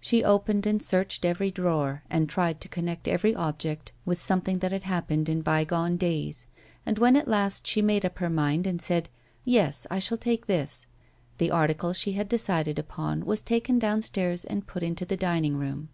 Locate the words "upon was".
12.78-13.40